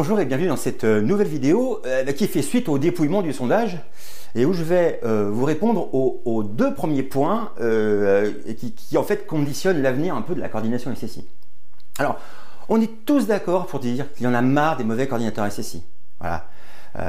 [0.00, 3.32] Bonjour et bienvenue dans cette euh, nouvelle vidéo euh, qui fait suite au dépouillement du
[3.32, 3.78] sondage
[4.36, 9.82] et où je vais euh, vous répondre aux, deux premiers points qui, en fait conditionnent
[9.82, 11.26] l'avenir un peu de la coordination SSI.
[11.98, 12.16] Alors,
[12.68, 15.82] on est tous d'accord pour dire qu'il y en a marre des mauvais coordinateurs SSI.
[16.20, 16.46] Voilà.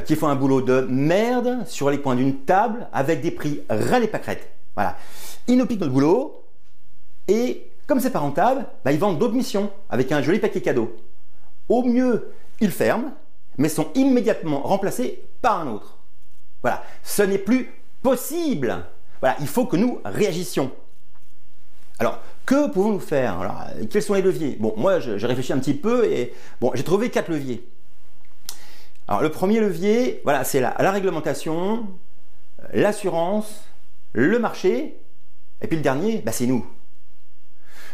[0.00, 4.00] qui font un boulot de merde sur les coins d'une table avec des prix ras
[4.00, 4.50] les pâquerettes.
[4.74, 4.96] Voilà.
[5.46, 6.42] Ils nous piquent notre boulot
[7.28, 10.96] et comme c'est pas rentable, bah, ils vendent d'autres missions avec un joli paquet cadeau.
[11.68, 13.12] Au mieux, ils ferment,
[13.58, 15.98] mais sont immédiatement remplacés par un autre.
[16.62, 17.70] Voilà, ce n'est plus
[18.02, 18.84] possible.
[19.20, 20.70] Voilà, il faut que nous réagissions.
[21.98, 23.38] Alors, que pouvons-nous faire?
[23.90, 24.56] Quels sont les leviers?
[24.58, 27.64] Bon, moi, j'ai réfléchi un petit peu et bon, j'ai trouvé quatre leviers.
[29.06, 31.86] Alors, le premier levier, voilà, c'est la, réglementation,
[32.72, 33.62] l'assurance,
[34.12, 34.96] le marché,
[35.60, 36.66] et puis le dernier, bah, c'est nous.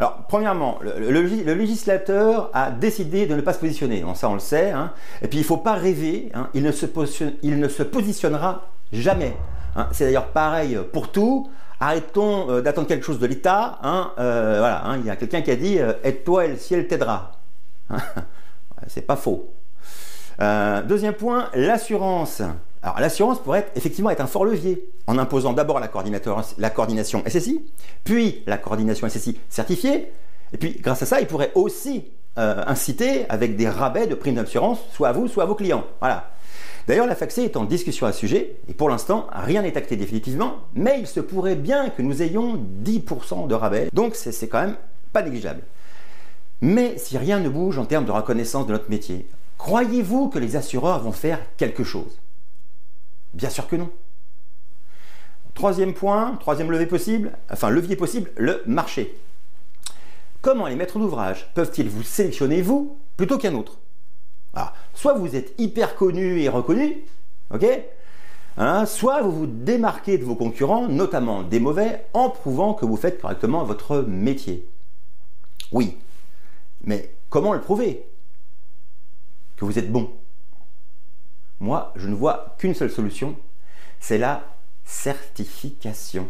[0.00, 4.02] Alors, premièrement, le, législateur a décidé de ne pas se positionner.
[4.14, 4.70] ça, on le sait.
[4.70, 4.92] Hein.
[5.20, 6.30] Et puis, il ne faut pas rêver.
[6.32, 6.48] Hein.
[6.54, 9.36] Il, ne se positionnera jamais.
[9.76, 9.88] Hein.
[9.92, 11.50] C'est d'ailleurs pareil pour tout.
[11.80, 13.78] Arrêtons euh, d'attendre quelque chose de l'État.
[14.18, 17.32] Euh, voilà, il y a quelqu'un qui a dit euh, Aide-toi et le ciel t'aidera.
[18.86, 19.52] C'est pas faux.
[20.38, 22.40] deuxième point, l'assurance.
[22.82, 27.62] Alors l'assurance pourrait effectivement être un fort levier en imposant d'abord la, coordination SSI,
[28.04, 30.12] puis la coordination SSI certifiée,
[30.52, 32.04] et puis grâce à ça, il pourrait aussi
[32.38, 35.84] euh, inciter avec des rabais de primes d'assurance, soit à vous, soit à vos clients.
[36.00, 36.30] Voilà.
[36.88, 39.96] D'ailleurs, la FACC est en discussion à ce sujet, et pour l'instant, rien n'est acté
[39.96, 44.62] définitivement, mais il se pourrait bien que nous ayons 10% de rabais, donc c'est quand
[44.62, 44.76] même
[45.12, 45.62] pas négligeable.
[46.62, 49.26] Mais si rien ne bouge en termes de reconnaissance de notre métier,
[49.58, 52.18] croyez-vous que les assureurs vont faire quelque chose?
[53.34, 53.90] Bien sûr que non.
[55.54, 59.16] Troisième point, troisième levier possible, enfin levier possible, le marché.
[60.42, 63.78] Comment les maîtres d'ouvrage peuvent-ils vous sélectionner vous plutôt qu'un autre?
[64.94, 67.04] Soit vous êtes hyper connu et reconnu,
[67.54, 67.66] ok?
[68.56, 72.96] Hein, Soit vous vous démarquez de vos concurrents, notamment des mauvais, en prouvant que vous
[72.96, 74.66] faites correctement votre métier.
[75.72, 75.96] Oui,
[76.84, 78.04] mais comment le prouver?
[79.56, 80.10] Que vous êtes bon
[81.60, 83.36] moi, je ne vois qu'une seule solution,
[84.00, 84.42] c'est la
[84.84, 86.28] certification.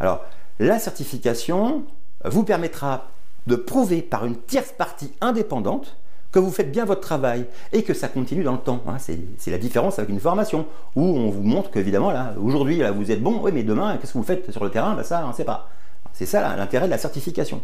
[0.00, 0.24] Alors,
[0.58, 1.84] la certification
[2.24, 3.08] vous permettra
[3.46, 5.96] de prouver par une tierce partie indépendante
[6.30, 8.82] que vous faites bien votre travail et que ça continue dans le temps.
[8.86, 8.96] Hein.
[8.98, 10.66] C'est la différence avec une formation
[10.96, 14.14] où on vous montre qu'évidemment, là, aujourd'hui, là, vous êtes bon, oui, mais demain, qu'est-ce
[14.14, 14.94] que vous faites sur le terrain?
[14.94, 15.68] Ben Ça, on ne sait pas.
[16.14, 17.60] C'est ça l'intérêt de la certification.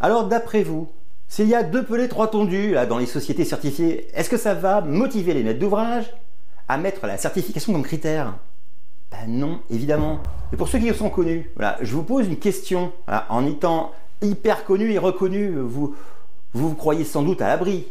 [0.00, 0.90] Alors, d'après vous,
[1.28, 4.54] s'il y a deux pelés, trois tondus là, dans les sociétés certifiées, est-ce que ça
[4.54, 6.04] va motiver les maîtres d'ouvrage
[6.68, 8.34] à mettre la certification comme critère?
[9.10, 10.20] Ben non, évidemment.
[10.52, 12.92] Et pour ceux qui sont connus, voilà, je vous pose une question.
[13.06, 13.92] en étant
[14.22, 15.94] hyper connu et reconnu, vous,
[16.54, 17.86] vous croyez sans doute à l'abri.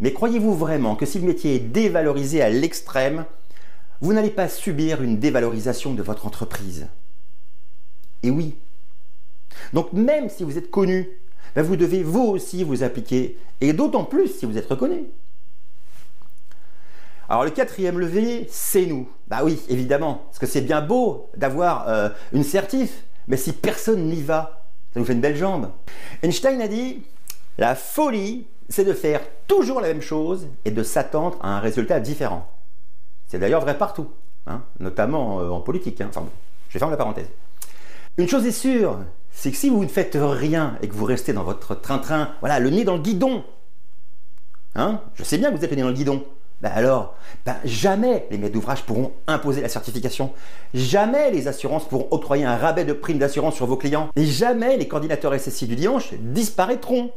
[0.00, 3.24] Mais croyez-vous vraiment que si le métier est dévalorisé à l'extrême,
[4.00, 6.88] vous n'allez pas subir une dévalorisation de votre entreprise?
[8.22, 8.56] Et oui.
[9.72, 11.08] Donc même si vous êtes connu,
[11.54, 15.04] ben, vous devez vous aussi vous appliquer, et d'autant plus si vous êtes reconnu.
[17.28, 19.08] Alors le quatrième levier, c'est nous.
[19.28, 24.06] Bah oui, évidemment, parce que c'est bien beau d'avoir euh, une certif, mais si personne
[24.06, 25.70] n'y va, ça vous fait une belle jambe.
[26.22, 27.02] Einstein a dit,
[27.58, 32.00] la folie, c'est de faire toujours la même chose et de s'attendre à un résultat
[32.00, 32.50] différent.
[33.28, 34.10] C'est d'ailleurs vrai partout,
[34.46, 36.00] hein, notamment euh, en politique.
[36.00, 36.08] Hein.
[36.10, 36.30] Enfin bon,
[36.68, 37.28] je ferme la parenthèse.
[38.18, 38.98] Une chose est sûre,
[39.32, 42.58] c'est que si vous ne faites rien et que vous restez dans votre train-train, voilà,
[42.58, 43.44] le nez dans le guidon,
[44.74, 46.24] hein, je sais bien que vous êtes le nez dans le guidon,
[46.62, 50.32] ben alors, ben jamais les maîtres d'ouvrage pourront imposer la certification.
[50.74, 54.10] Jamais les assurances pourront octroyer un rabais de prime d'assurance sur vos clients.
[54.14, 57.10] Et jamais les coordinateurs SSI du dimanche disparaîtront.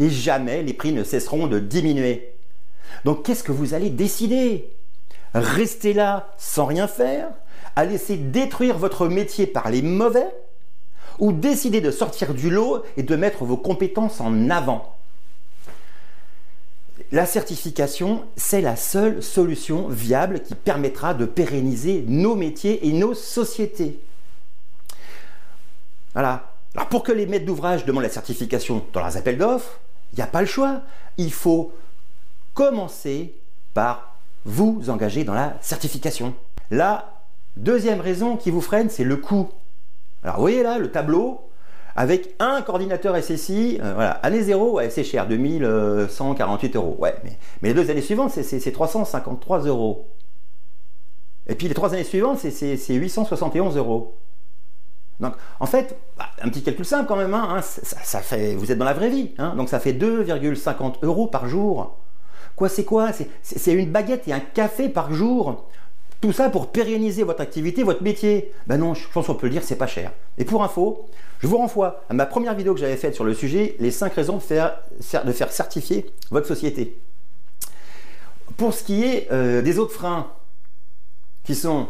[0.00, 2.34] Et jamais les prix ne cesseront de diminuer.
[3.04, 4.68] Donc qu'est-ce que vous allez décider?
[5.32, 7.28] Rester là sans rien faire
[7.76, 10.26] à laisser détruire votre métier par les mauvais
[11.18, 14.96] ou décider de sortir du lot et de mettre vos compétences en avant.
[17.10, 23.14] La certification, c'est la seule solution viable qui permettra de pérenniser nos métiers et nos
[23.14, 24.00] sociétés.
[26.14, 26.48] Voilà.
[26.74, 29.80] Alors pour que les maîtres d'ouvrage demandent la certification dans leurs appels d'offres,
[30.12, 30.82] il n'y a pas le choix.
[31.18, 31.72] Il faut
[32.54, 33.34] commencer
[33.74, 36.34] par vous engager dans la certification.
[36.70, 37.12] Là,
[37.56, 39.50] Deuxième raison qui vous freine, c'est le coût.
[40.22, 41.40] Alors vous voyez là le tableau
[41.94, 46.96] avec un coordinateur SSI, euh, voilà, année 0, ouais, c'est cher, 2148 euros.
[46.98, 50.08] Ouais, mais, les deux années suivantes, c'est 353 euros.
[51.46, 54.16] Et puis les trois années suivantes, c'est 871 euros.
[55.20, 58.78] Donc, en fait, bah, un petit calcul simple quand même, hein, ça, fait, vous êtes
[58.78, 61.98] dans la vraie vie, hein, donc ça fait 2,50 euros par jour.
[62.56, 63.10] Quoi, c'est quoi?
[63.42, 65.68] C'est une baguette et un café par jour.
[66.22, 68.52] Tout ça pour pérenniser votre activité, votre métier.
[68.68, 70.12] Ben non, je pense qu'on peut le dire, c'est pas cher.
[70.38, 71.04] Et pour info,
[71.40, 74.14] je vous renvoie à ma première vidéo que j'avais faite sur le sujet, les 5
[74.14, 74.80] raisons de faire,
[75.50, 76.96] certifier votre société.
[78.56, 80.30] Pour ce qui est euh, des autres freins,
[81.42, 81.88] qui sont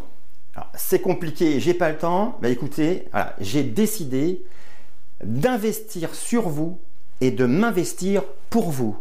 [0.74, 3.08] c'est compliqué, j'ai pas le temps, bah écoutez,
[3.40, 4.44] j'ai décidé
[5.22, 6.78] d'investir sur vous
[7.20, 8.96] et de m'investir pour vous.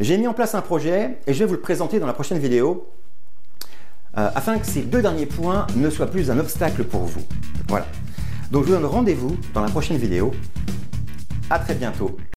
[0.00, 2.38] J'ai mis en place un projet et je vais vous le présenter dans la prochaine
[2.38, 2.86] vidéo
[4.16, 7.22] euh, afin que ces deux derniers points ne soient plus un obstacle pour vous.
[7.68, 7.86] Voilà.
[8.50, 10.32] Donc je vous donne rendez-vous dans la prochaine vidéo.
[11.50, 12.18] À très bientôt.